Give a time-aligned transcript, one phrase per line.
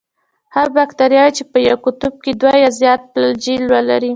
[0.55, 4.09] هغه باکتریاوې چې په یو قطب کې دوه یا زیات فلاجیل ولري.